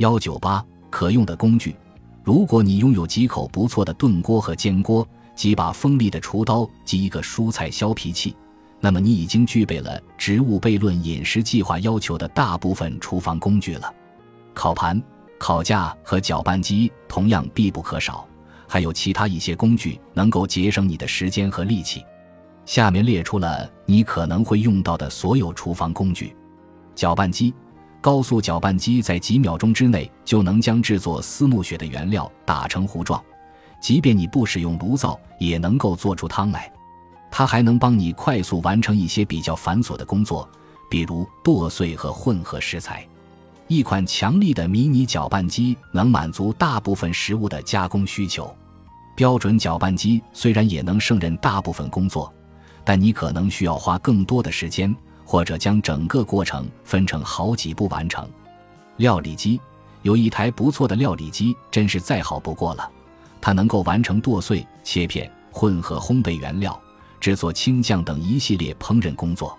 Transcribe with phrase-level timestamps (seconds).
[0.00, 1.76] 幺九八可用的工具，
[2.24, 8.34] 如果你拥有几口不错的炖锅和煎锅，几把锋利的厨刀及一个蔬菜削皮器，
[8.80, 13.94] 那么你已经具备了植物悖论饮食计划要求的大部分厨房工具了。
[14.54, 15.00] 烤盘、
[15.38, 18.26] 烤架和搅拌机同样必不可少，
[18.66, 22.02] 还有其他一些工具能够节省你的时间和力气。
[22.64, 26.34] 下面列出了你可能会用到的所有厨房工具：
[26.94, 27.52] 搅拌机，
[28.00, 33.22] 高速搅拌机在几秒钟之内就能将制作丝木雪的原料打成糊状，
[33.80, 36.72] 即便你不使用炉灶，也能够做出汤来。
[37.30, 40.48] 它还能帮你快速完成一些比较繁琐的工作，
[40.90, 43.06] 比如剁碎和混合食材。
[43.68, 48.52] 一款强力的迷你搅拌机能满足大部分食物的加工需求。
[49.14, 52.32] 标准搅拌机虽然也能胜任大部分工作，
[52.82, 54.92] 但你可能需要花更多的时间，
[55.30, 58.28] 或者将整个过程分成好几步完成。
[58.96, 59.60] 料理机
[60.02, 62.90] 有一台不错的料理机，真是再好不过了。
[63.40, 66.76] 它能够完成剁碎、切片、混合烘焙原料、
[67.20, 69.56] 制作青酱等一系列烹饪工作。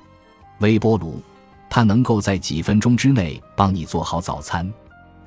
[0.60, 1.22] 微波炉。
[1.70, 4.70] 它能够在几分钟之内帮你做好早餐。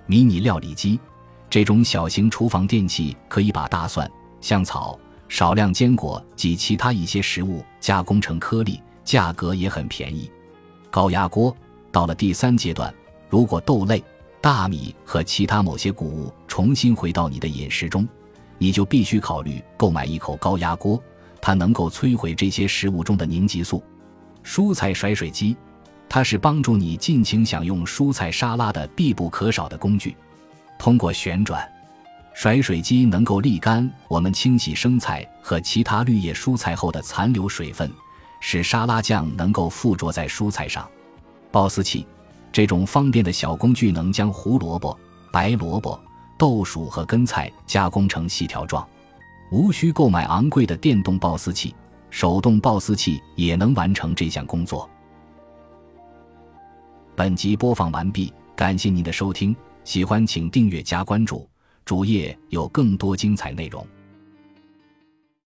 [0.04, 1.00] 迷你料理机，
[1.48, 4.06] 这种小型厨房电器可以把大蒜、
[4.42, 10.30] 香草、少量坚果及其他一些食物加工成颗粒，价格也很便宜。
[10.94, 11.52] 高压锅
[11.90, 12.94] 到了第三阶段，
[13.28, 14.00] 如果豆类、
[14.40, 18.06] 大米和其他某些谷物重新回到你的饮食中，
[18.58, 21.02] 你就必须考虑购买一口高压锅，
[21.40, 23.82] 它能够摧毁这些食物中的凝集素。
[24.44, 25.56] 蔬菜甩水机。
[26.08, 30.16] 它是帮助你尽情享用蔬菜沙拉的必不可少的工具。
[30.78, 31.68] 通过旋转，
[32.34, 37.90] 甩水机能够沥干我们清洗生菜和其他绿叶蔬菜后的残留水分，
[38.46, 40.86] 使沙拉酱能够附着在蔬菜上。
[41.50, 42.06] 刨丝器，
[42.52, 44.96] 这种方便的小工具能将胡萝卜、
[45.32, 45.98] 白萝卜、
[46.36, 48.86] 豆薯和根菜加工成细条状，
[49.50, 51.74] 无需购买昂贵的电动刨丝器，
[52.10, 54.88] 手动刨丝器也能完成这项工作。
[57.16, 61.48] 本集播放完毕，感谢您的收听，喜欢请订阅加关注，
[61.86, 63.86] 主页有更多精彩内容。